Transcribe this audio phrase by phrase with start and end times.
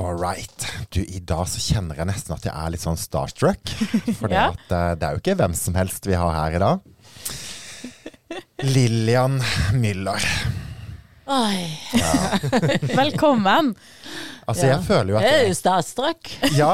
[0.00, 0.66] All right.
[0.88, 3.72] Du, I dag så kjenner jeg nesten at jeg er litt sånn starstruck.
[4.20, 4.46] For Ja.
[4.54, 6.80] at, eh, det er jo ikke hvem som helst vi har her i dag.
[8.64, 9.36] Lillian
[9.76, 10.24] Müller.
[11.30, 11.66] Oi,
[13.02, 13.74] Velkommen.
[14.48, 14.72] Altså, Ja.
[14.78, 16.30] jeg føler jo at jeg er jo starstruck.
[16.60, 16.72] Ja.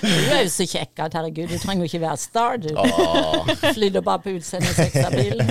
[0.00, 2.70] Du er jo så kjekk at herregud, du trenger jo ikke være star, du.
[3.74, 5.50] Flyter bare på utseendet og sex av bilen.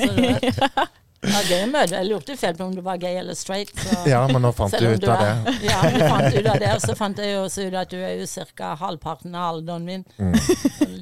[1.25, 1.49] Vet.
[1.49, 1.93] Det er deg.
[1.95, 3.71] Jeg lurte feil på om du var gay eller straight.
[3.75, 3.97] Så.
[4.09, 5.55] ja, men nå fant du ut av det.
[5.67, 6.71] Ja, vi fant ut av det.
[6.75, 8.73] Og så fant jeg jo også ut at du er jo ca.
[8.79, 10.05] halvparten av alderen min.
[10.19, 10.35] Mm.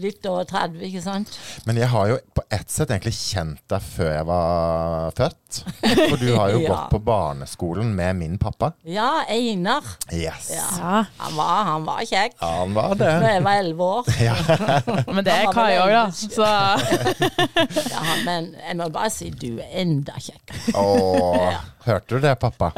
[0.04, 1.36] Litt over 30, ikke sant?
[1.68, 5.62] Men jeg har jo på ett sett egentlig kjent deg før jeg var født.
[5.84, 6.70] For du har jo Ja.
[6.70, 8.72] gått på barneskolen med min pappa.
[8.88, 9.84] Ja, Einar.
[10.14, 10.50] Yes.
[10.54, 10.68] Ja.
[10.80, 12.38] Ja, Han var, han var kjekk.
[12.40, 13.10] Ja, han var det.
[13.24, 14.12] Da jeg var elleve år.
[15.14, 16.06] men det er Kai òg, da.
[16.14, 16.48] Så
[17.94, 20.74] Ja, men jeg må bare si du er enda kjekkere.
[20.78, 22.74] Åh, hørte du det, pappa?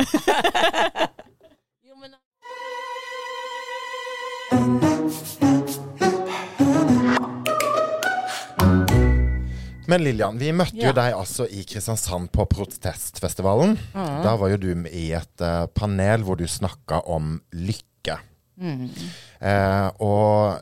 [9.85, 13.75] Men Lillian, vi møtte jo deg altså i Kristiansand på protestfestivalen.
[13.93, 18.17] Da var jo du med i et uh, panel hvor du snakka om lykke.
[18.55, 20.61] Eh, og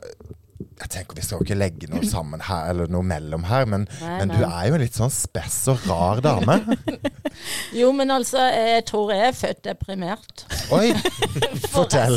[0.80, 3.86] jeg tenker Vi skal jo ikke legge noe sammen her, eller noe mellom her, men,
[4.00, 4.38] Nei, men nei.
[4.38, 6.60] du er jo en litt sånn spess og rar dame.
[7.74, 10.44] Jo, men altså, jeg tror jeg er født deprimert.
[10.74, 10.92] Oi!
[11.74, 12.14] Fortell.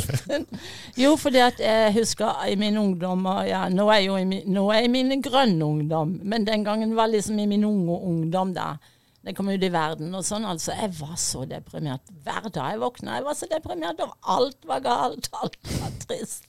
[1.00, 4.68] Jo, fordi at jeg husker i min ungdom og ja, nå, er jeg i nå
[4.70, 8.54] er jeg i min grønne ungdom, men den gangen var liksom i min unge ungdom
[8.54, 8.76] da.
[9.28, 10.72] Jeg kom ut i verden og sånn, altså.
[10.78, 12.06] Jeg var så deprimert.
[12.24, 14.00] Hver dag jeg våkna, jeg var så deprimert.
[14.06, 16.48] Og alt var galt, alt var trist.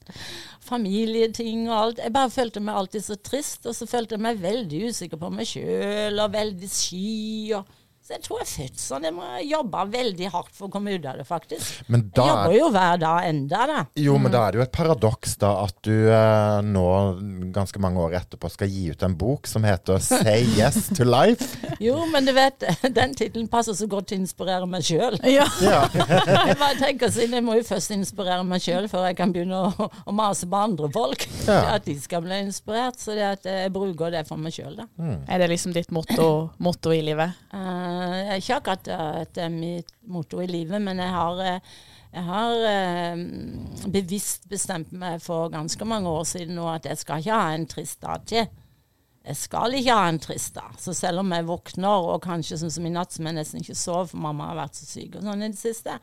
[0.68, 2.02] Familieting og alt.
[2.04, 5.30] Jeg bare følte meg alltid så trist, og så følte jeg meg veldig usikker på
[5.34, 7.52] meg sjøl, og veldig sky.
[7.58, 7.76] og
[8.08, 9.04] så jeg tror jeg er født sånn.
[9.04, 11.82] Jeg må jobbe veldig hardt for å komme ut av det, faktisk.
[11.92, 13.82] Men Jeg jobber jo hver dag enda, da.
[14.00, 16.84] Jo, men da er det jo et paradoks da at du eh, nå,
[17.52, 21.50] ganske mange år etterpå, skal gi ut en bok som heter 'Say Yes to Life'.
[21.84, 22.64] Jo, men du vet,
[22.98, 25.20] den tittelen passer så godt til å inspirere meg sjøl.
[25.38, 25.44] ja.
[25.60, 25.84] Ja.
[25.92, 29.66] Jeg bare tenker siden jeg må jo først inspirere meg sjøl før jeg kan begynne
[29.68, 31.28] å, å mase på andre folk.
[31.44, 31.76] Ja.
[31.76, 32.96] At de skal bli inspirert.
[33.04, 34.88] Så det at jeg bruker det for meg sjøl, da.
[35.28, 37.36] Er det liksom ditt motto, motto i livet?
[37.52, 41.42] Eh, jeg er ikke akkurat at det er mitt motto i livet, men jeg har,
[41.44, 41.60] eh,
[42.14, 43.24] jeg har eh,
[43.92, 47.68] bevisst bestemt meg for ganske mange år siden nå at jeg skal ikke ha en
[47.70, 48.48] trist dag til.
[49.28, 50.76] Jeg skal ikke ha en trist dag.
[50.80, 53.76] Så selv om jeg våkner, og kanskje sånn som i natt som jeg nesten ikke
[53.76, 55.98] sov, for mamma har vært så syk og sånn i det siste,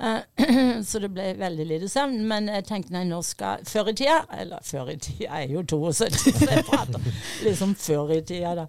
[0.00, 2.22] eh, så det ble veldig lite søvn.
[2.30, 5.52] Men jeg tenkte nei, nå skal Før i tida Eller før i tida, jeg er
[5.52, 7.08] jo 72, så jeg prater
[7.44, 8.66] liksom før i tida, da.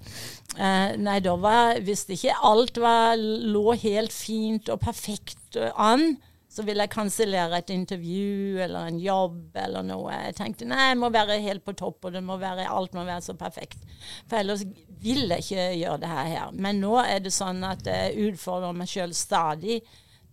[0.56, 6.18] Eh, nei, da var Hvis ikke alt var, lå helt fint og perfekt eh, an,
[6.56, 10.14] så vil jeg kansellere et intervju eller en jobb eller noe.
[10.30, 13.26] Jeg tenkte nei, jeg må være helt på topp, og må være, alt må være
[13.26, 13.82] så perfekt.
[14.30, 14.64] For ellers
[15.04, 16.54] vil jeg ikke gjøre det her.
[16.56, 19.82] Men nå er det sånn at jeg utfordrer meg sjøl stadig.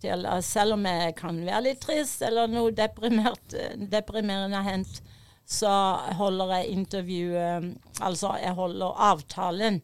[0.03, 5.01] Til, selv om jeg kan være litt trist eller noe eh, deprimerende har hendt,
[5.47, 5.71] så
[6.19, 7.67] holder jeg intervjuet
[8.03, 9.81] Altså, jeg holder avtalen.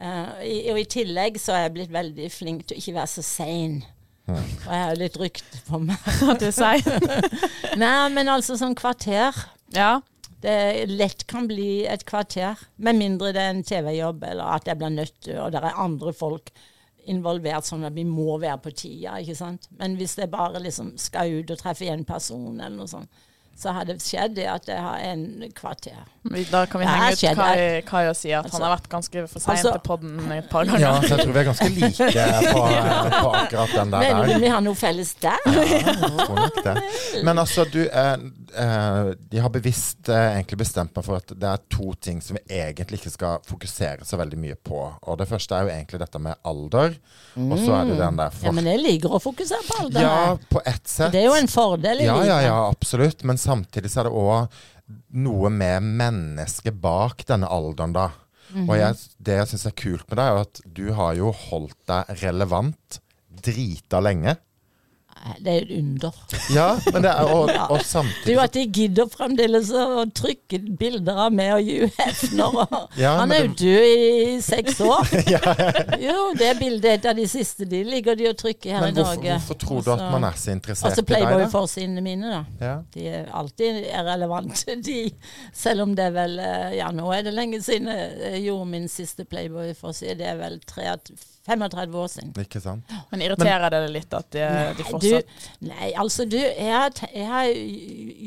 [0.00, 3.24] Eh, og i tillegg så er jeg blitt veldig flink til å ikke være så
[3.24, 3.80] sein.
[4.28, 6.10] Og jeg har litt rykte på meg.
[6.28, 7.06] At du sier?
[7.80, 9.36] Nei, men altså sånn kvarter.
[9.74, 10.00] Ja.
[10.40, 12.60] Det lett kan bli et kvarter.
[12.80, 15.82] Med mindre det er en TV-jobb, eller at jeg blir nødt til, og det er
[15.82, 16.52] andre folk
[17.10, 19.66] involvert, sånn at vi må være på tida, ikke sant.
[19.80, 23.26] Men hvis jeg bare liksom skal ut og treffe en person, eller noe sånt,
[23.60, 25.24] så har det skjedd det at jeg har en
[25.56, 25.98] kvarter.
[26.50, 27.36] Da kan vi henge ut skjedde.
[27.36, 30.32] Kai, Kai og si at Altså- han har vært ganske for sein Altså- til podden
[30.32, 30.80] et par ganger.
[30.80, 32.08] ja, så jeg tror vi er ganske like
[32.54, 32.62] på,
[33.20, 34.00] på akkurat den der.
[34.00, 35.36] Mener du vi har noe felles der?
[35.46, 36.76] Ja, jeg tror nok det.
[37.24, 38.12] Men altså, du eh,
[38.64, 42.36] eh, De har bevisst eh, egentlig bestemt meg for at det er to ting som
[42.40, 44.80] vi egentlig ikke skal fokusere så veldig mye på.
[45.08, 46.96] Og det første er jo egentlig dette med alder,
[47.36, 50.00] og så er det den der Ja, men jeg liker å fokusere på alder.
[50.00, 51.12] Ja, på ett sett.
[51.12, 52.28] Det er jo en fordel i Ja, livet.
[52.32, 53.24] ja, ja, absolutt.
[53.24, 54.60] Men samtidig så er det òg
[55.22, 58.08] noe med mennesket bak denne alderen, da.
[58.50, 58.66] Mhm.
[58.66, 61.78] Og jeg, det jeg syns er kult med deg, er at du har jo holdt
[61.90, 63.00] deg relevant
[63.30, 64.36] drita lenge.
[65.40, 66.14] Det er et under.
[66.54, 67.66] Ja, men det er, og, Ja.
[67.68, 72.56] og er jo at de gidder fremdeles å trykke bilder av meg og Hugh Hefner.
[72.98, 75.10] Ja, han er jo det- død i seks år.
[76.06, 78.96] Jo, det bildet er et av de siste de ligger de og trykker her Men
[78.96, 79.34] i Norge.
[79.36, 81.26] hvorfor tror du at Altså- man er så interessert Altså i deg, da?
[81.28, 82.44] Playboy-forsidene mine, da.
[82.64, 82.74] Ja.
[82.94, 84.98] De er alltid relevante, de.
[85.52, 88.88] Selv om det er vel eh, Ja, nå er det lenge siden jeg gjorde min
[88.88, 90.16] siste Playboy-forside.
[90.20, 91.16] Det er vel 33
[91.48, 92.32] 35 år siden.
[92.42, 92.92] Ikke sant?
[93.10, 94.42] Men irriterer det deg litt at de,
[94.76, 97.48] de fortsatt du, Nei, altså du, jeg har, jeg har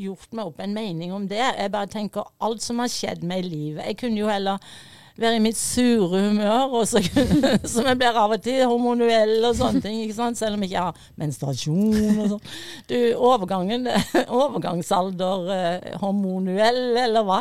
[0.04, 1.42] gjort meg opp en mening om det.
[1.42, 3.86] Jeg bare tenker alt som har skjedd meg i livet.
[3.92, 4.58] Jeg kunne jo heller
[5.20, 7.02] være i mitt sure humør, så,
[7.74, 10.00] som jeg blir av og til, hormonuell og sånne ting.
[10.02, 10.38] ikke sant?
[10.40, 12.50] Selv om jeg ikke har menstruasjon og sånn.
[12.90, 12.96] Du,
[13.30, 13.88] overgangen,
[14.42, 17.40] overgangsalder, eh, hormonuell, eller hva.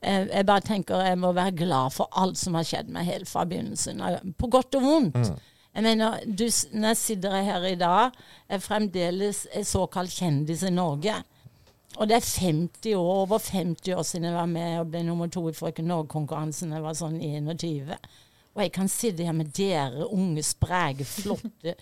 [0.00, 3.30] Eh, jeg bare tenker jeg må være glad for alt som har skjedd meg helt
[3.30, 4.04] fra begynnelsen.
[4.40, 5.34] På godt og vondt.
[5.74, 8.14] Jeg mener, du, når jeg sitter her i dag,
[8.46, 11.16] er fremdeles såkalt kjendis i Norge.
[11.94, 15.30] Og det er 50 år, over 50 år siden jeg var med og ble nummer
[15.30, 16.74] to i Frøken Norge-konkurransen.
[16.74, 17.94] Jeg var sånn 21.
[18.54, 21.74] Og jeg kan sitte her med dere unge, spreke, flotte,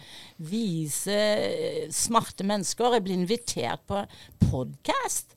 [0.53, 2.97] vise, eh, smarte mennesker.
[2.97, 4.05] Jeg blir invitert på
[4.51, 5.37] podkast.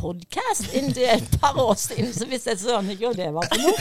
[0.00, 3.58] Podkast inntil et par år siden, så visste jeg søren ikke hva det var for
[3.62, 3.76] noe.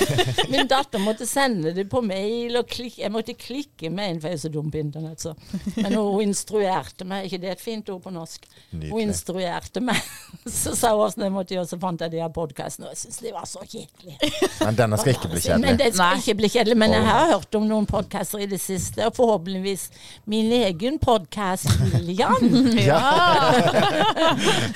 [0.53, 4.27] Min datter måtte sende det på mail, og klikke, jeg måtte klikke med en, for
[4.31, 5.19] jeg er så dum på internett.
[5.25, 5.31] Så.
[5.75, 8.41] Men hun instruerte meg, ikke det er et fint ord på norsk?
[8.71, 9.99] Hun instruerte meg.
[10.45, 12.99] Så sa hun åssen jeg måtte gjøre, så fant jeg de her podkastene, og jeg
[12.99, 14.17] syntes de var så kjedelige.
[14.61, 15.95] Men denne skal ikke bli Men kjedelig.
[15.97, 16.75] skal ikke bli kjedelig.
[16.83, 19.83] Men jeg har hørt om noen podkaster i det siste, og forhåpentligvis
[20.29, 21.65] min egen podkast,
[21.95, 22.45] William.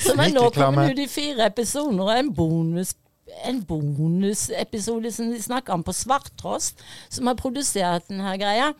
[0.07, 2.95] Som er nå kommet ut i fire episoder, og en bonus
[3.45, 6.81] en bonusepisode som de snakka om på Svarttrost,
[7.13, 8.71] som har produsert denne greia.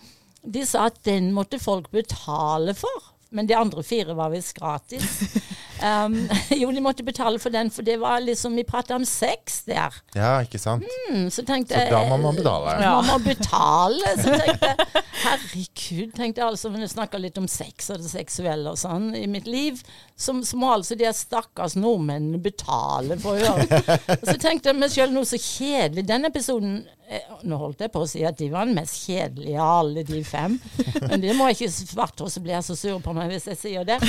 [0.42, 3.12] De sa at den måtte folk betale for.
[3.30, 5.06] Men de andre fire var visst gratis.
[5.80, 6.16] Um,
[6.62, 9.96] jo, de måtte betale for den, for det var liksom Vi prata om sex der.
[10.16, 10.84] Ja, ikke sant?
[11.10, 12.76] Mm, så tenkte Så da må man betale.
[12.84, 12.96] Ja.
[13.00, 14.16] Man må betale.
[14.20, 18.12] Så tenkte jeg herregud, tenkte jeg altså, når jeg snakker litt om sex og det
[18.12, 19.80] seksuelle og sånn i mitt liv,
[20.20, 24.00] så, så må altså de stakkars nordmennene betale for å høre.
[24.30, 26.04] Så tenkte jeg meg sjøl noe så kjedelig.
[26.08, 26.74] Den episoden
[27.08, 30.04] eh, Nå holdt jeg på å si at de var den mest kjedelige av alle
[30.08, 30.58] de fem.
[31.06, 33.48] Men det må jeg ikke svarte, og så blir jeg så sur på meg hvis
[33.54, 34.00] jeg sier det.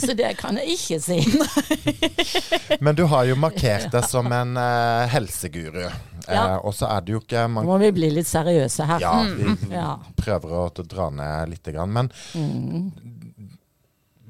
[0.00, 1.18] Så det kan jeg ikke si.
[2.84, 5.84] Men du har jo markert deg som en uh, helseguru.
[6.28, 6.42] Ja.
[6.44, 9.02] Eh, og så er det jo ikke Nå må vi bli litt seriøse her.
[9.02, 10.12] Ja, vi mm.
[10.18, 11.66] prøver å å dra ned litt.
[11.72, 12.90] Grann, men Mm.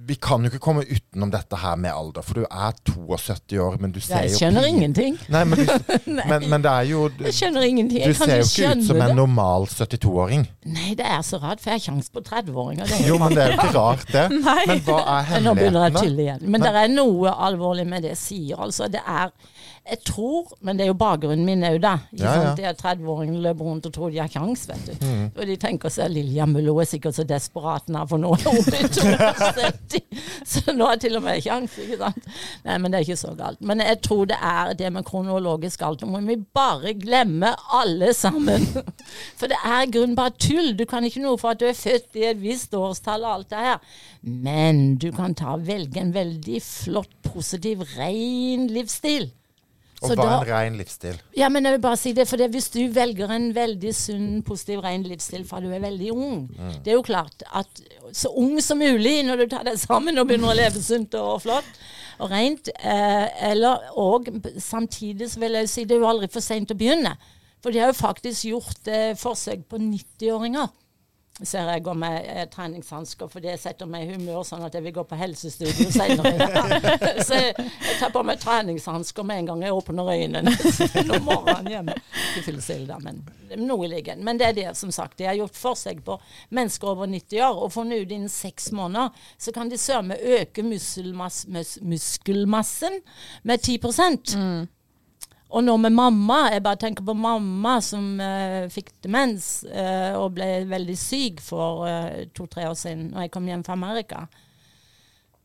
[0.06, 2.24] Vi kan jo ikke komme utenom dette her med alder.
[2.26, 5.18] For du er 72 år, men du ser jo Jeg skjønner jo ingenting.
[5.30, 5.92] Nei, men, du,
[6.30, 8.02] men, men det er jo Du, Jeg skjønner ingenting.
[8.02, 10.46] Jeg kan ser jo ikke ut som en normal 72-åring.
[10.74, 12.90] Nei, det er så rart, for jeg har kjangs på 30-åringer.
[12.98, 14.26] er Jo, men det er jo ikke rart, det.
[14.32, 14.42] Men
[14.88, 16.46] hva er Men Nå begynner jeg å tulle igjen.
[16.50, 18.62] Men det er noe alvorlig med det jeg sier.
[18.66, 19.30] Altså, det er
[19.82, 21.96] Jeg tror, men det er jo bakgrunnen min òg, da.
[22.14, 22.50] Ikke Ja, ja.
[22.54, 24.92] De er 30-åringene løper rundt og tror de har kjangs, vet du.
[25.02, 25.24] Mm.
[25.34, 28.62] Og de tenker seg Lilja Mullo er sikkert så desperat nå, for nå er hun
[28.68, 30.00] blitt 72.
[30.52, 32.30] Så nå er til og med kjangs, ikke sant.
[32.68, 33.58] Nei, men det er ikke så galt.
[33.72, 36.06] Men jeg tror det er det med kronologisk alder.
[36.14, 38.68] Må vi bare glemme alle sammen.
[39.40, 40.76] For det er i grunnen bare tull.
[40.78, 43.50] Du kan ikke noe for at du er født i et visst årstall og alt
[43.50, 44.00] det her.
[44.22, 49.32] Men du kan ta velge en veldig flott, positiv, ren livsstil.
[50.02, 51.18] Og Så hva er en ren livsstil?
[51.38, 54.28] Ja, men jeg vil bare si det, for det, hvis du velger en veldig sunn,
[54.46, 56.48] positiv, ren livsstil fra du er veldig ung
[56.82, 57.82] Det er jo klart at
[58.12, 61.44] så ung som mulig når du tar deg sammen og begynner å leve sunt og
[61.44, 61.68] flott
[62.22, 62.68] og rent.
[62.76, 64.28] Eh, eller, og
[64.60, 67.14] samtidig så vil jeg si det er jo aldri for seint å begynne.
[67.62, 70.70] For de har jo faktisk gjort eh, forsøk på 90-åringer.
[71.42, 74.86] Ser jeg går med eh, treningshansker, for det setter meg i humør sånn at jeg
[74.86, 76.32] vil gå på helsestudio senere.
[77.26, 77.54] så jeg,
[77.98, 80.54] tar på meg treningshansker med en gang jeg åpner øynene.
[81.08, 81.96] Når morgenen hjemme.
[82.32, 83.22] Ikke fyllesild, da, men
[83.60, 84.24] noe liggende.
[84.24, 85.18] Men det er det, som sagt.
[85.18, 86.18] De har gjort forsøk på
[86.54, 89.08] mennesker over 90 år, og for ut innen seks måneder
[89.38, 93.00] så kan de sømme øke muskelmassen
[93.42, 93.78] med 10
[95.52, 100.32] og nå med mamma, jeg bare tenker på mamma som uh, fikk demens uh, og
[100.38, 104.22] ble veldig syk for uh, to-tre år siden, når jeg kom hjem fra Amerika.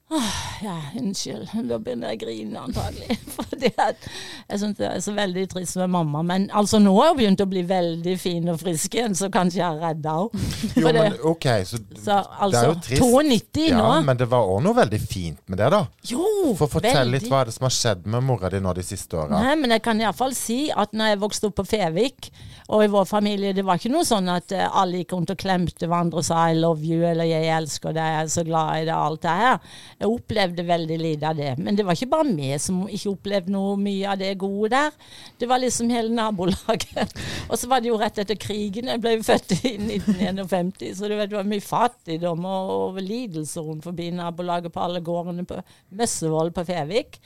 [0.09, 1.49] Åh, ja, unnskyld.
[1.67, 3.17] Da begynner jeg å grine antagelig.
[3.35, 4.05] Fordi at
[4.47, 6.21] jeg syns det er så veldig trist med mamma.
[6.23, 9.59] Men altså nå har hun begynt å bli veldig fin og frisk igjen, så kanskje
[9.59, 10.45] jeg har redda henne.
[10.77, 13.03] Jo, det- men OK, så, Så det er altså, jo trist.
[13.03, 13.83] 92 nå.
[13.83, 15.83] Ja, men det var òg noe veldig fint med det, da.
[16.07, 16.23] Jo,
[16.55, 17.17] For Fortell veldig.
[17.17, 19.41] litt hva er det som har skjedd med mora di nå de siste åra.
[19.43, 22.31] Nei, men jeg kan iallfall si at når jeg vokste opp på Fevik,
[22.69, 25.37] og i vår familie, det var ikke noe sånn at eh, alle gikk rundt og
[25.39, 28.71] klemte hverandre og sa 'I love you' eller 'jeg elsker deg', 'jeg er så glad
[28.81, 29.59] i deg', alt det her.
[29.97, 31.55] Jeg opplevde veldig lite av det.
[31.57, 35.13] Men det var ikke bare vi som ikke opplevde noe mye av det gode der.
[35.41, 37.15] Det var liksom hele nabolaget.
[37.49, 38.91] og så var det jo rett etter krigen.
[38.93, 43.87] Jeg ble jo født i 1951, så det var mye fattigdom og, og lidelser rundt
[43.89, 45.63] forbi nabolaget på alle gårdene på
[45.97, 47.17] Møssevoll på Fevik.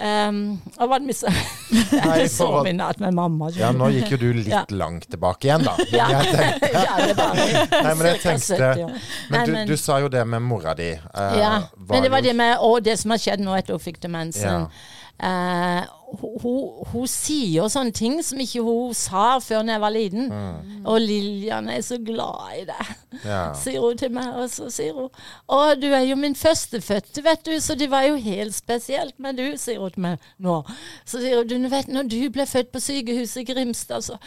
[0.00, 0.36] Um,
[0.78, 1.02] hva var?
[1.04, 3.50] Nei, Jeg så min at- natt med mamma.
[3.54, 4.62] Ja, nå gikk jo du litt Ja.
[4.70, 5.74] langt tilbake igjen, da.
[5.92, 6.06] Ja.
[6.08, 8.96] Jeg tenkte, ja, det var nei, men jeg tenkte 70 år.
[9.30, 10.90] Men du, du sa jo det med mora di.
[10.96, 13.84] Uh, Ja, men det var det med Og det som har skjedd nå etter hun
[13.84, 14.64] fikk demensen.
[14.64, 14.98] Ja.
[15.22, 15.84] Eh,
[16.20, 20.28] hun, hun, sier sånne ting som ikke hun sa før da jeg var liten.
[20.28, 20.82] Mm.
[20.88, 22.86] Og Lillian er så glad i det,
[23.24, 23.52] Ja.
[23.62, 24.28] sier hun til meg.
[24.40, 25.08] Og så sier hun
[25.52, 29.40] Å, du er jo min førstefødte, vet du, så det var jo helt spesielt med
[29.40, 30.60] du, sier hun til meg nå.
[31.04, 34.18] Så sier hun, du vet, når du ble født på sykehuset i Grimstad, så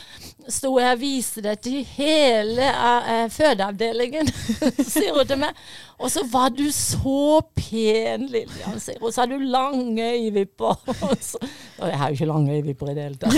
[0.51, 4.29] sto jeg og viste deg til hele uh, fødeavdelingen,
[4.95, 5.65] sier hun til meg.
[5.95, 9.13] Og så var du så pen, Lillian, sier hun.
[9.13, 10.75] Så hadde du lange øyevipper.
[11.75, 13.33] Og jeg har jo ikke lange øyevipper i det hele tatt.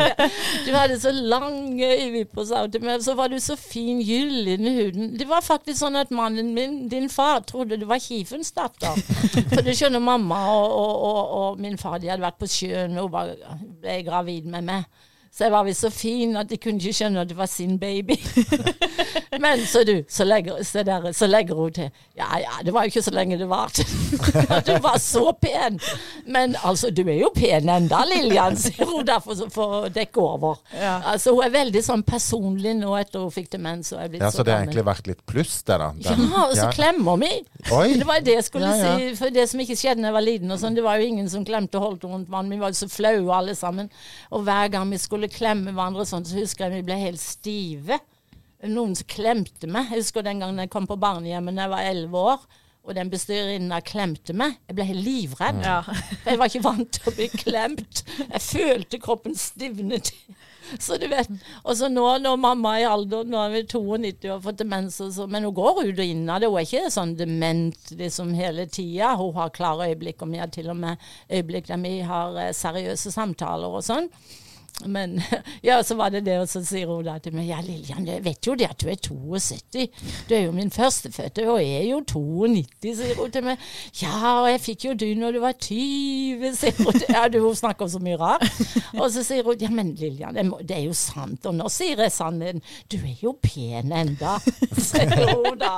[0.66, 3.02] Du hadde så lange øyevipper, sa hun til meg.
[3.02, 5.12] Så var du så fin, gyllen i huden.
[5.18, 8.98] Det var faktisk sånn at mannen min, din far, trodde du var Kifens datter.
[9.50, 12.98] For du skjønner, mamma og, og, og, og min far de hadde vært på sjøen
[12.98, 13.34] og hun var,
[13.82, 15.08] ble gravid med meg.
[15.32, 17.78] Så jeg var visst så fin at de kunne ikke skjønne at det var sin
[17.80, 18.18] baby.
[19.42, 22.84] Men så du, så legger, så der, så legger hun til Ja ja, det var
[22.84, 23.86] jo ikke så lenge det varte.
[24.66, 25.80] Du var så pen.
[26.26, 30.60] Men altså, du er jo pen enda, Lillian, sier hun derfor for å dekke over.
[30.76, 30.98] Ja.
[31.14, 34.30] Altså, hun er veldig sånn personlig nå etter hun fikk demens og er blitt ja,
[34.34, 35.90] så det har egentlig vært litt pluss, det, da.
[36.04, 36.70] Ja, og så ja.
[36.76, 37.32] klemmer vi.
[37.72, 37.94] Oi.
[38.00, 38.94] Det var det jeg skulle Ja, ja.
[38.98, 39.10] si.
[39.18, 41.44] For det som ikke skjedde da jeg var liten, sånn, det var jo ingen som
[41.48, 42.56] klemte og holdt rundt hverandre.
[42.56, 43.90] Vi var jo så flaue alle sammen.
[44.30, 48.00] Og hver gang vi skulle klemme hverandre, sånn, så husker jeg vi ble helt stive.
[48.62, 49.88] Noen som klemte meg.
[49.90, 52.44] Jeg husker den gangen jeg kom på barnehjemmet da jeg var elleve år.
[52.82, 54.56] Og den bestyrerinna klemte meg.
[54.66, 55.60] Jeg ble helt livredd.
[55.62, 55.80] Ja.
[55.86, 58.02] For Jeg var ikke vant til å bli klemt.
[58.24, 60.10] Jeg følte kroppen stivnet.
[60.80, 61.30] Så du vet.
[61.62, 64.60] Og så nå når mamma er i alder, nå er vi 92 og har fått
[64.62, 66.50] demens, så, men hun går ut og inn av det.
[66.50, 69.14] Hun er ikke sånn dement liksom hele tida.
[69.20, 72.54] Hun har klare øyeblikk, og vi har til og med øyeblikk der vi har eh,
[72.56, 74.08] seriøse samtaler og sånn.
[74.86, 75.18] Men
[75.68, 78.22] ja, så var det det, og så sier hun da til meg Ja, Lillian, jeg
[78.24, 79.88] vet jo det at du er 72.
[80.28, 83.62] Du er jo min førstefødte, og jeg er jo 92, sier hun til meg.
[84.02, 87.00] Ja, og jeg fikk jo du når du var 20, sier hun.
[87.08, 88.46] Ja, du, hun snakker så mye rart.
[88.98, 91.46] Og så sier hun ja, men Lillian, det, må, det er jo sant.
[91.50, 92.62] Og nå sier jeg sannheten.
[92.92, 94.36] Du er jo pen enda,
[94.90, 95.76] sier hun da.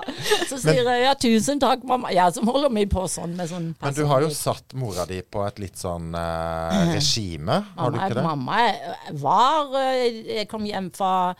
[0.48, 2.12] Så sier jeg ja, tusen takk, mamma.
[2.14, 5.20] Ja, så holder vi på sånn med sånn Men du har jo satt mora di
[5.22, 8.24] på et litt sånn eh, regime, har du ikke det?
[8.26, 11.34] mamma er- var eh, Jeg kom hjem fra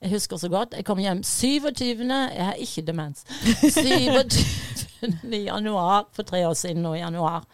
[0.00, 0.74] Jeg husker så godt.
[0.76, 2.04] Jeg kom hjem 27.
[2.08, 3.24] Jeg har ikke demens.
[3.76, 5.44] 27.
[5.44, 7.46] januar for tre år siden nå i januar.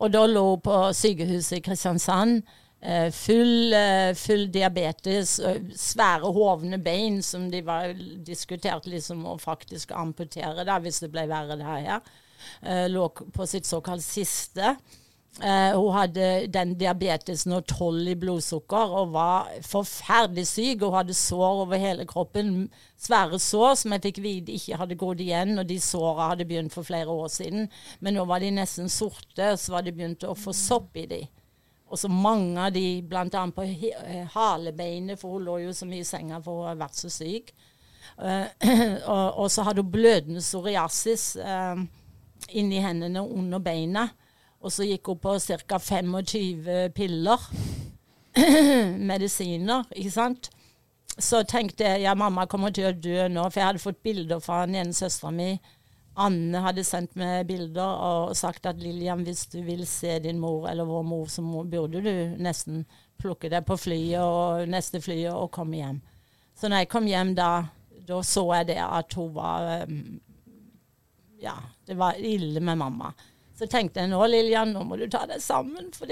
[0.00, 2.42] Og da lå hun på sykehuset i Kristiansand.
[2.82, 5.34] eh, full, eh, full diabetes,
[5.76, 7.92] svære hovne bein som de var
[8.24, 12.00] diskuterte liksom å faktisk amputere da, hvis det ble verre det her.
[12.88, 14.76] Lå på sitt såkalt siste.
[15.38, 20.82] Eh, hun hadde den diabetesen og tolv i blodsukker og var forferdelig syk.
[20.82, 22.66] Hun hadde sår over hele kroppen.
[22.98, 26.74] Svære sår som jeg fikk vite ikke hadde gått igjen, og de såra hadde begynt
[26.74, 27.70] for flere år siden.
[28.00, 31.22] Men nå var de nesten sorte, så var de begynt å få sopp i de.
[31.90, 33.46] Og så mange av de, bl.a.
[33.54, 36.98] på eh, halebeinet, for hun lå jo så mye i senga for hun har vært
[36.98, 37.54] så syk.
[38.18, 38.46] Eh,
[39.14, 41.86] og, og så hadde hun blødende psoriasis eh,
[42.60, 44.10] inni hendene under beina.
[44.60, 45.78] Og så gikk hun på ca.
[45.78, 47.44] 25 piller.
[49.10, 50.50] Medisiner, ikke sant.
[51.20, 54.40] Så tenkte jeg ja, mamma kommer til å dø nå, for jeg hadde fått bilder
[54.44, 55.54] fra den ene søstera mi.
[56.20, 60.68] Anne hadde sendt meg bilder og sagt at Lillian, hvis du vil se din mor
[60.70, 62.12] eller vår mor, så burde du
[62.42, 62.84] nesten
[63.20, 66.00] plukke deg på flyet og neste flyet og komme hjem.
[66.56, 67.50] Så når jeg kom hjem da,
[68.08, 69.86] da så jeg det at hun var
[71.40, 71.56] Ja,
[71.88, 73.14] det var ille med mamma.
[73.60, 76.08] Så tenkte jeg nå, Lillian, nå må du ta deg sammen, for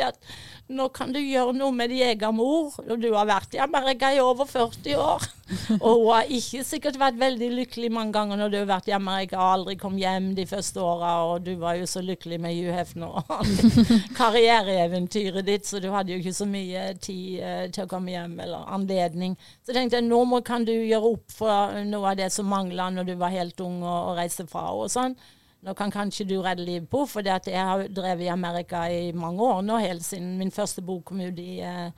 [0.68, 2.74] nå kan du gjøre noe med din egen mor.
[2.84, 5.24] Og du har vært i Amerika i over 40 år.
[5.80, 8.92] Og hun har ikke sikkert vært veldig lykkelig mange ganger når du har vært i
[8.92, 12.52] Amerika og aldri kom hjem de første åra, og du var jo så lykkelig med
[12.58, 13.32] Hugh Hefner og
[14.18, 18.36] karriereeventyret ditt, så du hadde jo ikke så mye tid eh, til å komme hjem,
[18.44, 19.38] eller anledning.
[19.64, 22.90] Så tenkte jeg nå må, kan du gjøre opp for noe av det som mangla
[22.92, 25.16] når du var helt ung og, og reiste fra og sånn.
[25.66, 29.42] Nå kan kanskje du redde livet på, for jeg har drevet i Amerika i mange
[29.42, 31.90] år nå, helt siden min første bok kom ut i eh,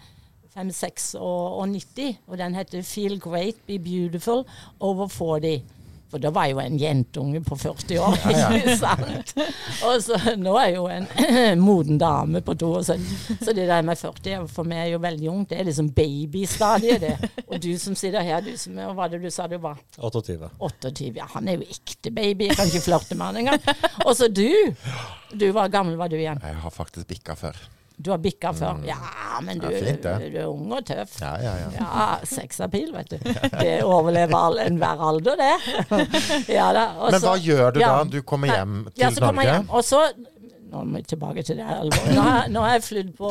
[0.55, 0.71] 5,
[1.21, 2.17] og, og 90.
[2.27, 4.45] Og den heter 'Feel Great, Be Beautiful
[4.81, 5.80] Over 40'.
[6.11, 8.49] For da var jeg jo en jentunge på 40 år, Ja, ja.
[8.59, 9.33] ikke sant?
[9.87, 11.07] Og så nå er jeg jo en
[11.69, 13.39] moden dame på 72.
[13.45, 15.51] Så det der med 40 for meg er jo veldig ungt.
[15.53, 17.31] Det er liksom babystadiet, det.
[17.47, 19.79] Og du som sitter her, du som Hva var det du sa du var?
[19.99, 20.51] 28.
[20.59, 21.11] 28.
[21.21, 22.51] Ja, han er jo ekte baby.
[22.51, 23.61] Jeg kan ikke flørte med han engang.
[24.07, 24.49] Og så du.
[25.31, 26.41] Du var gammel, var du igjen?
[26.43, 27.59] Jeg har faktisk bikka før.
[28.01, 28.81] Du har bikka før?
[28.89, 28.97] Ja,
[29.45, 29.75] men du, Mm.
[29.75, 30.19] Ja, fint, ja.
[30.19, 31.19] du er ung og tøff.
[31.21, 31.69] Ja, ja, ja.
[31.77, 33.19] Ja, sexapil, vet du.
[33.61, 35.53] Det overlever all, enhver alder, det.
[36.59, 36.87] Ja da.
[36.97, 37.93] også, Men hva gjør du da?
[38.09, 39.51] Du kommer hjem til ja, så jeg Norge?
[39.53, 40.03] hjem, og så
[40.71, 42.13] Nå må jeg tilbake til det alvoret.
[42.15, 43.31] Nå, nå har jeg flydd på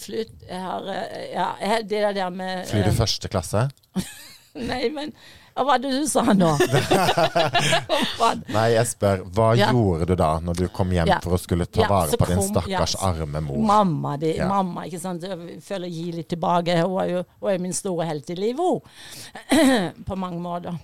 [0.00, 1.48] Flytt Jeg har eh, Ja,
[1.82, 3.66] det der med Flyr du eh, første klasse?
[4.70, 5.12] Nei, men
[5.54, 6.48] Hva var det du sa nå?
[8.54, 9.68] Nei, jeg spør, hva Ja.
[9.70, 11.18] gjorde du da, når du kom hjem Ja.
[11.22, 13.58] for å skulle ta Ja, vare på på din stakkars arme mor?
[13.58, 15.22] Mamma, de, mamma, ikke sant.
[15.22, 16.80] Jeg føler å gi litt tilbake.
[16.82, 19.94] Hun er jo hun er min store helt i livet, hun.
[20.08, 20.74] På mange måter.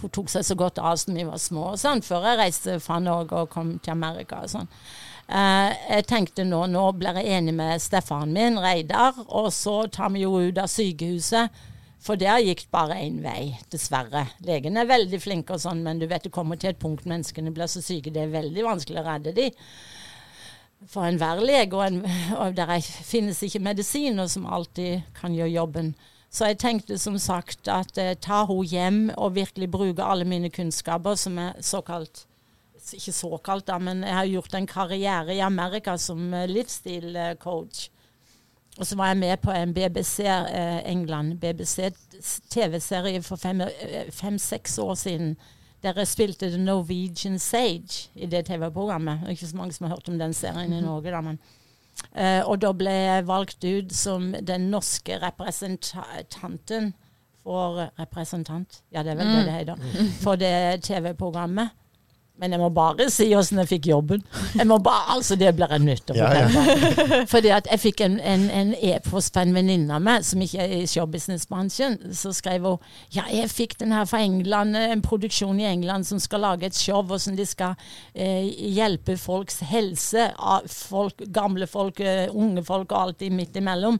[0.00, 2.80] Hun tok seg så godt av oss da vi var små, sånn, før jeg reiste
[2.80, 4.42] fra Norge og kom til Amerika.
[4.42, 4.68] og sånn.
[5.28, 10.08] Uh, jeg tenkte nå, nå blir jeg enig med stefaren min, Reidar, og så tar
[10.14, 11.50] vi jo ut av sykehuset.
[12.02, 14.28] For der gikk bare én vei, dessverre.
[14.46, 17.50] Legene er veldig flinke og sånn, men du vet det kommer til et punkt menneskene
[17.54, 19.56] blir så syke, det er veldig vanskelig å redde dem
[20.86, 22.04] for enhver lege, og, en,
[22.38, 25.92] og der er, finnes ikke medisiner som alltid kan gjøre jobben.
[26.30, 30.52] Så jeg tenkte som sagt at eh, ta henne hjem og virkelig bruke alle mine
[30.52, 32.26] kunnskaper, som er såkalt
[32.92, 37.88] Ikke såkalt, da, men jeg har gjort en karriere i Amerika som eh, livsstilcoach.
[38.78, 41.88] Og så var jeg med på en BBC eh, England, BBC
[42.50, 43.66] TV-serie for fem-
[44.14, 45.36] fem-seks år siden.
[45.82, 49.20] Der jeg spilte The Norwegian Sage i det TV-programmet.
[49.30, 51.38] Ikke så mange som har hørt om den serien i Norge, da, men
[52.14, 56.92] Uh, og da ble jeg valgt ut som den norske representanten
[57.42, 59.82] for Representant, ja det er vel det det heter.
[60.22, 61.70] For det TV-programmet.
[62.38, 64.22] Men jeg må bare si åssen jeg fikk jobben.
[64.54, 66.48] Jeg må bare, altså Det blir jeg nødt til å Ja, ja.
[66.54, 67.26] fortelle.
[67.32, 68.74] Fordi at jeg fikk en, e-post
[69.18, 71.98] e-post fra en venninne av meg som ikke er i showbusinessbransjen.
[72.14, 72.78] Så skrev hun
[73.14, 76.78] ja, jeg fikk den her fra England, en produksjon i England som skal lage et
[76.78, 77.74] show hvordan de skal
[78.14, 80.28] eh, hjelpe folks helse.
[80.68, 83.98] Folk, gamle folk, eh, unge folk og alt midt imellom.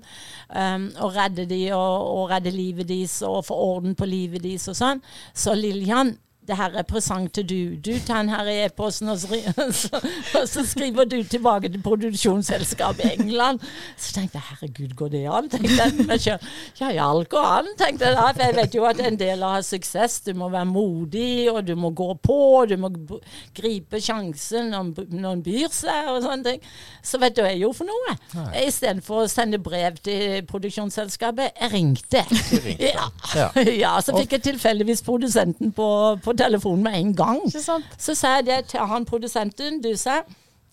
[0.49, 4.68] Um, og redde de og, og redde livet deres og få orden på livet deres
[4.71, 5.02] og sånn.
[5.35, 6.14] Så Lillian,
[6.49, 7.61] det her er presang til du.
[7.85, 9.19] Du tar den her e-posten, og,
[10.38, 13.61] og så skriver du tilbake til produksjonsselskapet i England.
[13.97, 15.50] Så tenkte jeg herregud, går det an?
[15.52, 16.39] tenkte jeg.
[16.80, 18.30] Ja, ja, alt går an, tenkte jeg da.
[18.32, 21.75] For jeg vet jo at en del av suksess, du må være modig, og du
[21.76, 22.91] må gå på, og du må
[23.56, 26.65] gripe sjansen når noen byr seg, og sånne ting.
[27.04, 28.17] Så vet du hva jeg gjorde for noe?
[28.65, 32.25] Istedenfor å sende brev til produksjonsselskapet, jeg ringte.
[32.25, 32.89] ringte.
[32.89, 33.08] Ja.
[33.37, 33.49] Ja.
[33.84, 35.89] ja, så fikk jeg tilfeldigvis produsenten på,
[36.25, 37.40] på telefonen med en gang.
[37.46, 37.96] Ikke sant?
[37.98, 39.82] Så sa jeg det til han produsenten.
[39.84, 40.22] Du sa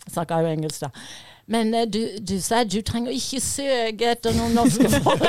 [0.06, 0.90] Snakka jo engelsk, da.
[1.46, 5.22] Men eh, du, du sa du trenger ikke søke etter noen norske folk.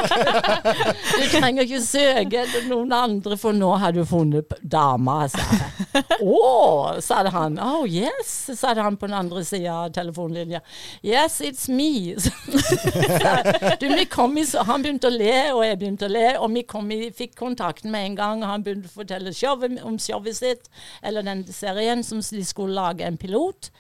[1.21, 5.85] du trenger ikke søke etter noen andre, for nå har du funnet dama, sa jeg.
[6.25, 7.59] Å, sa han.
[7.61, 10.63] Oh yes, sa han på den andre sida av telefonlinja.
[11.05, 12.17] Yes, it's me.
[13.81, 16.65] du, kom i, han begynte å le, og jeg begynte å le, og vi
[16.97, 18.47] i, fikk kontakten med en gang.
[18.49, 20.71] Han begynte å fortelle showet, om showet sitt,
[21.05, 23.71] eller den serien som de skulle lage en pilot.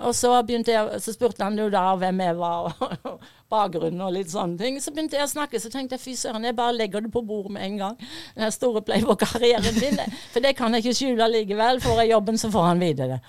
[0.00, 2.70] Og så, jeg, så spurte han jo da hvem jeg var,
[3.08, 4.78] og bakgrunnen og litt sånne ting.
[4.82, 7.24] Så begynte jeg å snakke, så tenkte jeg fy søren, jeg bare legger det på
[7.26, 7.98] bordet med en gang.
[8.38, 10.00] Den store playboy-karrieren din.
[10.32, 11.82] For det kan jeg ikke skjule likevel.
[11.84, 13.20] Får jeg jobben, så får han vite det.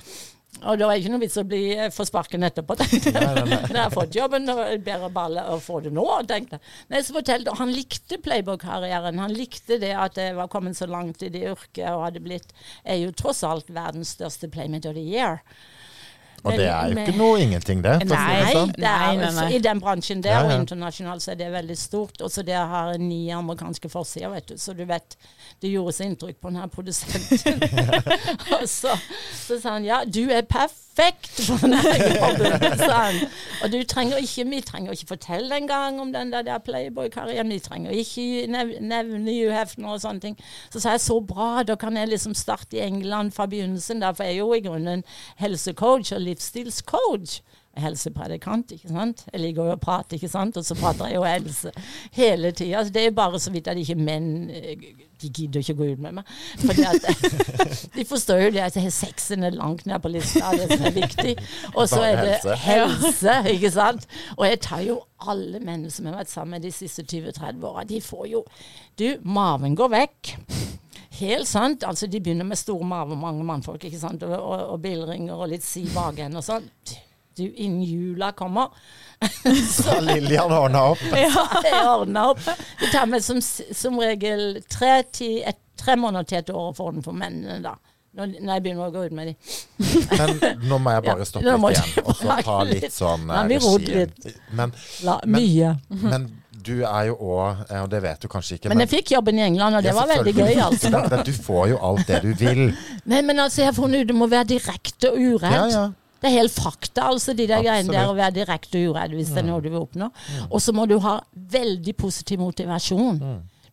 [0.64, 3.44] Og da er det ikke noe vits å bli eh, få sparken etterpå, tenkte jeg.
[3.44, 4.48] Når jeg har fått jobben,
[4.86, 6.74] bedre balle å få det nå, tenkte jeg.
[6.94, 9.20] Nei, så fortalte Han likte Playboy-karrieren.
[9.22, 12.56] Han likte det at jeg var kommet så langt i det yrket og hadde blitt
[12.84, 15.44] Er jo tross alt verdens største Playmate of the Year.
[16.46, 17.96] Og det er jo ikke noe ingenting, det.
[18.06, 18.74] Nei, si det sånn.
[18.76, 19.48] det er, Nei, nei, nei.
[19.58, 20.54] I den bransjen der, Ja, ja.
[20.54, 22.22] og internasjonalt, så er det veldig stort.
[22.22, 24.56] Og så det har ni amerikanske forsider, vet du.
[24.62, 25.18] Så du vet,
[25.64, 27.66] det gjorde seg inntrykk på den her produsenten.
[28.60, 28.94] og så,
[29.42, 30.46] så sa han ja, du er
[30.96, 33.20] perfekt for han.
[33.64, 37.50] Og du trenger ikke, vi trenger ikke fortelle engang om den der, der Playboy-karrieren.
[37.50, 40.40] Vi trenger ikke nev nevne Hugh Hefner og sånne ting.
[40.74, 44.16] Så sa jeg så bra, da kan jeg liksom starte i England fra begynnelsen, Derfor
[44.16, 45.04] for jeg er jo i grunnen
[45.38, 47.42] helsecoach og livsstilscoach
[47.80, 49.26] helsepredikant, ikke sant.
[49.32, 51.74] Jeg liker jo å prate, ikke sant, og så prater jeg jo helse
[52.16, 52.80] hele tida.
[52.82, 54.86] Altså, det er bare så vidt at ikke menn eh,
[55.22, 56.32] de gidder ikke å gå ut med meg.
[56.86, 57.06] At
[57.96, 61.36] De forstår jo det at sexen er langt ned på lista, det som er viktig.
[61.74, 63.38] Og så er det helse.
[63.54, 64.08] ikke sant.
[64.36, 68.02] Og jeg tar jo alle menn som har vært sammen de siste 20-30 åra, de
[68.04, 68.44] får jo
[69.00, 70.36] Du, maven går vekk.
[71.20, 71.84] Helt sant.
[71.88, 75.52] Altså, de begynner med store maver, mange mannfolk, ikke sant, og, og, og bilringer og
[75.54, 76.68] litt si bakende og sånn.
[77.36, 78.68] Du, innen jula kommer
[79.72, 81.02] Så Lillian ordna opp.
[81.16, 82.46] ja, jeg ordna opp.
[82.80, 86.78] Det tar meg som, som regel tre, ti, et, tre måneder til et år å
[86.78, 87.76] få den for mennene, da.
[88.16, 89.34] Når, når jeg begynner å gå ut med de.
[90.16, 93.42] Men nå må jeg bare stoppe ja, litt igjen, og så ta litt sånn eh,
[93.50, 94.36] meg rote.
[94.56, 95.74] Men, La, mye.
[96.00, 96.30] men
[96.66, 99.44] du er jo òg, og det vet du kanskje ikke Men jeg fikk jobben i
[99.50, 100.94] England, og det var veldig gøy, altså.
[100.96, 102.64] Men, men du får jo alt det du vil.
[103.04, 105.60] Nei, men altså, jeg har funnet ut det må være direkte og uredd.
[105.60, 105.86] Ja, ja.
[106.26, 109.30] Det er helt fakta, altså, de der greiene der å være direkte og uredd hvis
[109.36, 110.08] det er noe du vil oppnå.
[110.50, 111.20] Og så må du ha
[111.54, 113.20] veldig positiv motivasjon.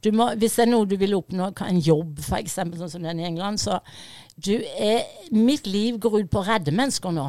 [0.03, 3.21] Du må, hvis det er noe du vil oppnå, en jobb f.eks., sånn som den
[3.23, 3.79] i England, så
[4.37, 7.29] du er, Mitt liv går ut på å redde mennesker nå.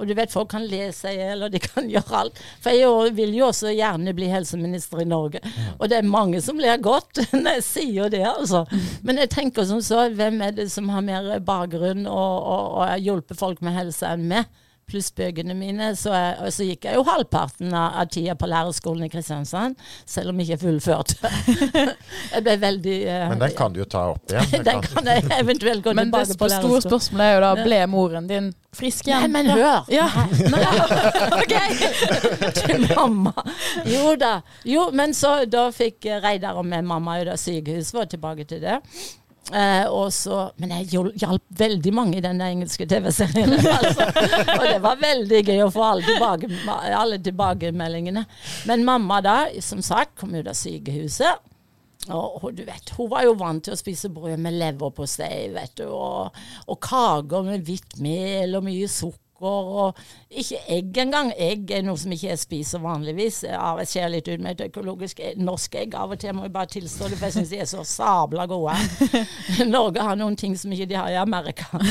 [0.00, 2.40] Og du vet, folk kan lese i hjel, og de kan gjøre alt.
[2.64, 5.42] For jeg vil jo også gjerne bli helseminister i Norge.
[5.78, 8.64] Og det er mange som ler godt når jeg sier det, altså.
[9.06, 13.04] Men jeg tenker som så, hvem er det som har mer bakgrunn og, og, og
[13.04, 14.48] hjulpet folk med helse enn meg?
[14.90, 15.92] Pluss bøkene mine.
[15.98, 20.32] Så, jeg, så gikk jeg jo halvparten av, av tida på lærerskolen i Kristiansand, selv
[20.32, 21.30] om jeg ikke fullførte.
[22.34, 24.64] jeg ble veldig uh, Men den kan du jo ta opp igjen.
[24.70, 27.78] Den kan- jeg eventuelt gå Men det tilbake på store spørsmålet er jo da, ble
[27.90, 29.86] moren din frisk Nei, men hør!
[29.90, 30.06] Ja.
[31.40, 31.54] ok!
[32.60, 33.32] Til mamma.
[33.90, 34.36] Jo da.
[34.68, 38.62] Jo, men så da fikk Reidar og meg mamma jo da sykehuset, var tilbake til
[38.62, 38.78] det.
[39.50, 43.56] Eh, og så, men jeg hjalp veldig mange i den engelske TV-serien.
[43.80, 44.06] Altså.
[44.56, 46.50] Og det var veldig gøy å få alle, tilbake,
[46.94, 48.24] alle tilbakemeldingene.
[48.70, 51.46] Men mamma da, som sagt, kom ut av sykehuset.
[52.08, 55.74] Og, og du vet, Hun var jo vant til å spise brød med leverpostei vet
[55.82, 59.26] du, og, og kaker med hvitt mel og mye sukker.
[59.40, 59.96] Og
[60.28, 61.30] ikke egg engang.
[61.40, 63.42] Egg er noe som ikke jeg spiser vanligvis.
[63.46, 66.72] Jeg ser litt ut med et økologisk norsk egg av og til, må jeg bare
[66.74, 68.76] tilstå det, for jeg syns de er så sabla gode.
[69.74, 71.70] Norge har noen ting som ikke de har i Amerika.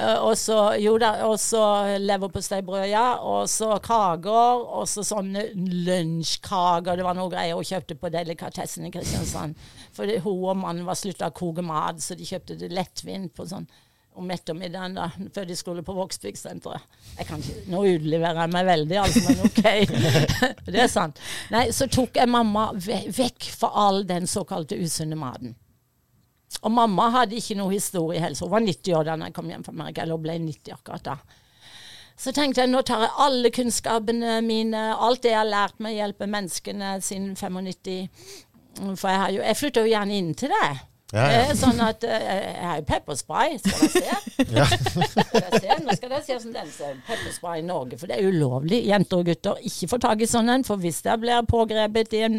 [0.00, 1.60] Eh, og så jo da, og så
[2.00, 3.18] leverposteibrød, ja.
[3.26, 4.62] Og så kaker.
[4.78, 6.96] Og så sånne lunsjkaker.
[6.96, 9.58] Det var noe greier hun kjøpte på delikatessen i Kristiansand.
[9.96, 13.48] For hun og mannen var slutta å koke mat, så de kjøpte det lettvint på
[13.50, 13.68] sånn
[14.18, 16.98] om ettermiddagen da, før de skulle på Vågsbygdsenteret.
[17.70, 19.62] Nå utleverer jeg meg veldig, altså, men OK.
[20.74, 21.20] det er sant.
[21.54, 25.54] Nei, så tok jeg mamma ve vekk fra all den såkalte usunne maten.
[26.66, 28.44] Og mamma hadde ikke noe historie i helse.
[28.44, 31.06] Hun var 90 år da jeg kom hjem fra Amerika, eller hun ble 90 akkurat
[31.06, 31.16] da.
[32.20, 35.96] Så tenkte jeg nå tar jeg alle kunnskapene mine, alt det jeg har lært meg,
[35.96, 38.10] hjelpe menneskene siden 95.
[38.98, 40.82] For jeg, har jo, jeg flytter jo gjerne inn til deg.
[41.10, 41.38] Ja, ja.
[41.50, 44.44] er sånn at eh, Jeg har jo pepperspray, skal dere se?
[44.56, 44.66] Ja.
[44.70, 45.74] se?
[45.82, 48.78] Nå skal dere se hvordan den ser Pepperspray i Norge, for det er ulovlig.
[48.86, 50.64] Jenter og gutter, ikke få tak i sånn en.
[50.66, 52.38] For hvis dere blir pågrepet i en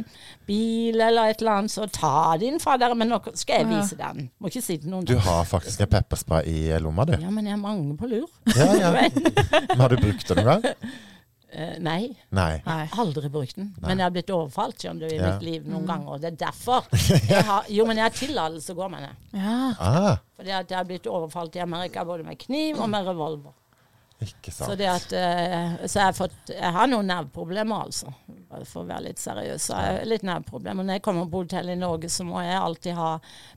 [0.50, 2.98] bil eller et eller annet, så ta den fra dere.
[2.98, 4.30] Men nå skal jeg vise den.
[4.40, 5.06] Må ikke si til noen.
[5.10, 7.16] Du har faktisk en pepperspray i lomma, du.
[7.20, 8.28] Ja, men jeg har mange på lur.
[8.56, 8.92] Ja, ja.
[9.72, 10.92] Men har du brukt den noen gang?
[11.52, 12.62] Eh, nei, Nei.
[12.66, 12.88] Nei.
[12.98, 13.74] aldri brukt den.
[13.82, 15.32] Men jeg har blitt overfalt skjønner du, i Ja.
[15.34, 16.20] mitt liv noen ganger.
[16.24, 16.86] Det er derfor.
[17.32, 19.40] Jeg har, jo, men jeg har tillatelse å gå med det.
[19.40, 19.58] Ja.
[19.80, 23.52] Ah, Fordi at jeg har blitt overfalt i Amerika både med kniv og med revolver.
[24.22, 24.78] ikke Så sant.
[24.78, 28.14] det at uh, Så jeg har fått Jeg har noen nerveproblemer, altså.
[28.70, 29.68] For å være litt seriøs.
[29.68, 30.84] Så jeg har litt nerveproblemer.
[30.88, 33.12] Når jeg kommer på hotell i Norge, så må jeg alltid ha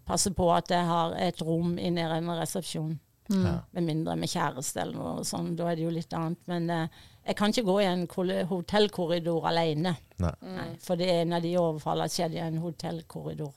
[0.07, 2.99] passe på at jeg har et rom i nærheten av resepsjonen.
[3.33, 3.55] Ja.
[3.73, 5.55] Med mindre med kjæreste eller noe sånt.
[5.57, 6.41] Da er det jo litt annet.
[6.51, 6.89] Men eh,
[7.25, 8.07] jeg kan ikke gå i en
[8.51, 9.95] hotellkorridor alene.
[10.21, 10.33] Nei.
[10.45, 13.53] Nei, for det en av de overfallene skjedde i en hotellkorridor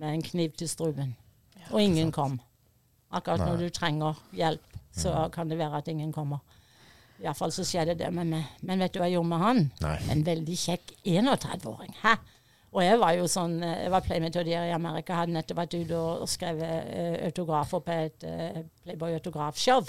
[0.00, 1.16] med en kniv til struben.
[1.70, 2.40] og ingen kom.
[3.12, 6.38] Akkurat når du trenger hjelp, så kan det være at ingen kommer.
[7.22, 8.44] Iallfall så skjedde det med meg.
[8.66, 9.64] Men vet du hva jeg gjorde med han?
[9.84, 9.96] Nei.
[10.10, 11.94] En veldig kjekk 31-åring.
[12.02, 12.16] Hæ?
[12.72, 15.98] Og jeg var jo sånn, eh, jeg var playmetodier i Amerika, hadde nettopp vært ute
[15.98, 19.84] og, og skrevet uh, autografer på et uh, Playboy-autografshow.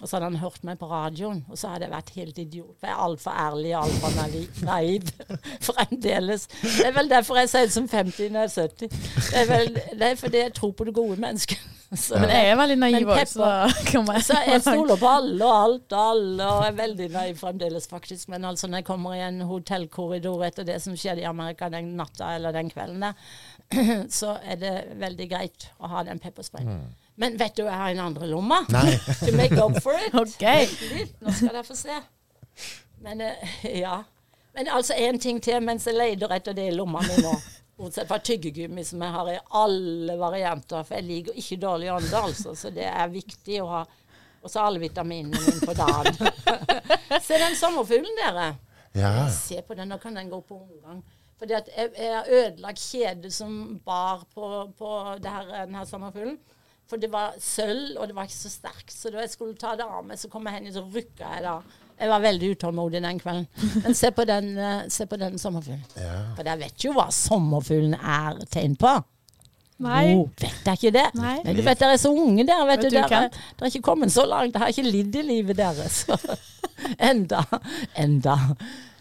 [0.00, 2.74] Og så hadde han hørt meg på radioen, og så hadde jeg vært helt idiot.
[2.78, 5.08] For jeg er altfor ærlig og altfor naiv,
[5.68, 6.46] fremdeles.
[6.62, 9.00] Det er vel derfor jeg ser ut som 50 når jeg er 70.
[9.16, 11.58] Det er, vel, det er fordi jeg tror på det gode mennesket.
[11.88, 13.40] Så, Men jeg er veldig naiv også.
[13.40, 16.74] òg, så kommer jeg så jeg stoler på alle og alt og alle, og er
[16.76, 18.28] veldig naiv fremdeles, faktisk.
[18.28, 21.94] Men altså, når jeg kommer i en hotellkorridor etter det som skjedde i Amerika den
[21.96, 23.24] natta eller den kvelden der,
[24.20, 26.84] så er det veldig greit å ha den peppersprayen.
[27.18, 28.60] Men vet du jeg har en andre lomma?
[28.70, 28.94] Nei.
[29.24, 30.14] To make up for it.
[30.22, 30.68] Okay.
[31.18, 31.96] Nå skal dere få se.
[33.02, 34.02] Men eh, ja.
[34.54, 37.32] Men altså én ting til mens jeg leter etter det i lomma mi nå.
[37.78, 40.82] Bortsett fra tyggegummi, som jeg har i alle varianter.
[40.86, 42.54] For jeg liker ikke dårlig ånde, altså.
[42.58, 43.82] Så det er viktig å ha.
[44.42, 46.18] Og så alle vitaminene mine på dagen.
[47.26, 48.48] Se den sommerfuglen, dere.
[48.98, 49.12] Ja.
[49.34, 51.02] Se på den, nå kan den gå på omgang.
[51.38, 53.52] Fordi at jeg, jeg har ødelagt kjedet som
[53.86, 56.38] bar på, på det her, den her sommerfuglen.
[56.88, 58.94] For det var sølv, og det var ikke så sterkt.
[58.94, 61.44] Så da jeg skulle ta det av meg, så kom jeg hen, så rykka jeg
[61.44, 61.58] da.
[61.98, 63.46] Jeg var veldig utålmodig den kvelden.
[63.82, 65.84] Men se på den, eh, se på den sommerfuglen.
[66.36, 68.92] For dere vet jo hva sommerfuglen er tegn på.
[69.82, 70.14] Nei.
[70.16, 71.06] Oh, vet dere ikke det?
[71.18, 71.36] Nei.
[71.44, 72.64] Men du vet, dere er så unge der.
[72.66, 74.54] Vet, Vet du, dere, dere er ikke kommet så langt.
[74.54, 76.04] Dere har ikke lidd i livet deres.
[77.10, 77.44] enda.
[77.98, 78.38] Enda.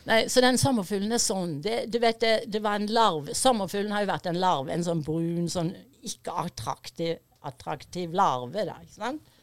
[0.07, 1.57] Nei, så den sommerfuglen er sånn.
[1.65, 3.33] Det, du vet, det, det var en larve.
[3.37, 4.73] Sommerfuglen har jo vært en larve.
[4.73, 5.73] En sånn brun, sånn
[6.07, 8.65] ikke attraktiv, attraktiv larve.
[8.67, 9.33] Da, ikke sant?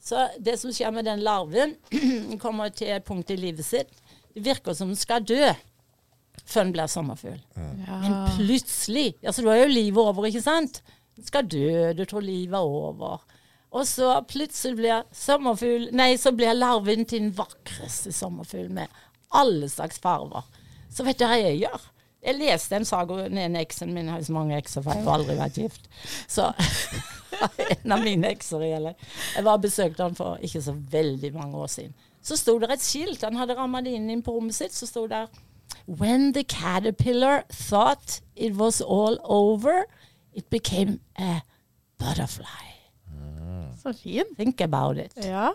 [0.00, 1.76] Så det som skjer med den larven,
[2.44, 3.92] kommer til et punkt i livet sitt.
[4.34, 5.42] Det virker som den skal dø
[6.50, 7.40] før den blir sommerfugl.
[7.54, 10.80] Men plutselig altså Du da er jo livet over, ikke sant?
[11.18, 13.20] Den skal dø, du tror livet er over.
[13.70, 19.00] Og så plutselig blir sommerfugl Nei, så blir larven til den vakreste sommerfuglen med
[19.36, 20.46] alle slags farger.
[20.90, 21.84] Så vet du hva jeg gjør?
[22.20, 25.06] Jeg leste en saga om en eksen min, jeg har så mange ekser, for jeg
[25.06, 25.86] har aldri vært gift.
[26.28, 26.50] Så
[27.76, 28.98] en av mine ekser gjelder.
[29.36, 31.94] Jeg var og besøkte han for ikke så veldig mange år siden.
[32.20, 35.06] Så sto det et skilt, han hadde rammet det inn på rommet sitt, så sto
[35.08, 35.24] det
[35.86, 39.86] When the caterpillar thought it was all over,
[40.34, 41.40] it became a
[41.98, 42.68] butterfly.
[43.82, 44.36] Så fint.
[44.36, 45.24] Think about it.
[45.24, 45.52] Ja.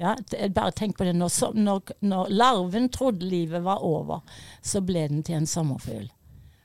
[0.00, 0.16] Ja,
[0.50, 1.14] bare tenk på det.
[1.14, 4.24] Når, når, når larven trodde livet var over,
[4.62, 6.08] så ble den til en sommerfugl.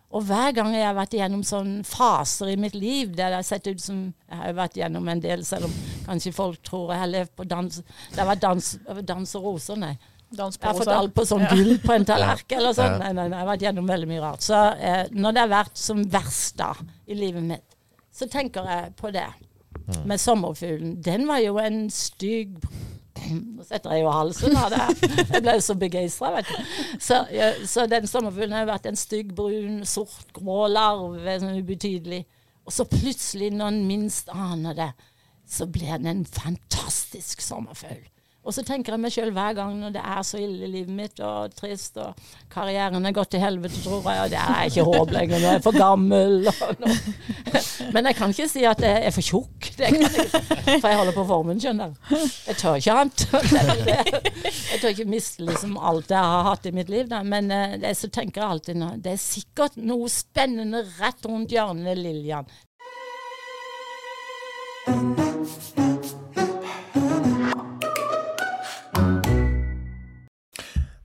[0.09, 3.45] Og hver gang jeg har vært igjennom sånne faser i mitt liv der det har
[3.45, 5.75] sett ut som Jeg har jo vært igjennom en del, selv om
[6.07, 7.81] kanskje folk tror jeg har levd på dans
[8.15, 8.71] Det vært dans,
[9.11, 9.91] dans og roser, nei.
[10.33, 12.97] Dans Jeg har fått alt på sånn gull på en tallerken eller sånn.
[13.03, 14.45] Nei, nei, nei, jeg har vært gjennom veldig mye rart.
[14.45, 16.71] Så eh, når det har vært som verst da
[17.05, 17.77] i livet mitt,
[18.09, 19.29] så tenker jeg på det.
[20.09, 20.99] Med sommerfuglen.
[21.01, 22.57] Den var jo en stygg
[23.57, 25.09] Nå setter jeg jo halsen av det.
[25.33, 26.73] Jeg ble så begeistra, vet du.
[27.01, 32.23] Så, ja, så den sommerfuglen har vært en stygg, brun, sort, grå larve, sånn ubetydelig.
[32.65, 34.91] Og så plutselig, når en minst aner det,
[35.49, 38.03] så blir den en fantastisk sommerfugl.
[38.49, 40.95] Og så tenker jeg meg sjøl hver gang når det er så ille i livet
[40.97, 42.17] mitt og trist, og
[42.49, 45.57] karrieren er gått til helvete, tror jeg, og det er ikke håp lenger, nå er
[45.59, 46.49] jeg for gammel.
[47.93, 50.01] Men jeg kan ikke si at jeg er for tjukk, jeg
[50.81, 51.93] for jeg holder på formen, skjønner.
[52.09, 53.27] Jeg tør ikke annet.
[54.69, 57.19] Jeg tør ikke miste liksom alt jeg har hatt i mitt liv, da.
[57.25, 61.53] men eh, det, så tenker jeg alltid nå, det er sikkert noe spennende rett rundt
[61.53, 62.49] hjørnet, Lillian.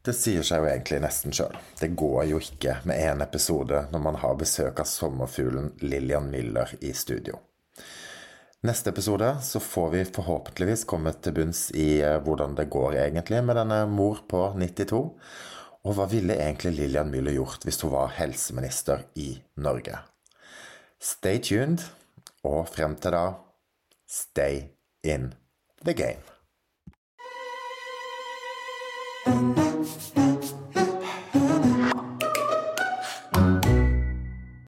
[0.04, 1.54] Det sier seg jo egentlig nesten sjøl.
[1.80, 6.74] Det går jo ikke med én episode når man har besøk av sommerfuglen Lillian Miller
[6.84, 7.38] i studio.
[8.68, 13.40] Neste episode så får vi forhåpentligvis kommet til bunns i eh, hvordan det går egentlig
[13.44, 15.00] med denne mor på 92.
[15.84, 20.00] Og hva ville egentlig Lillian Müller gjort hvis hun var helseminister i Norge?
[21.00, 21.84] Stay tuned,
[22.44, 23.24] og frem til da,
[24.08, 24.68] stay
[25.04, 25.32] in
[25.84, 26.33] the game.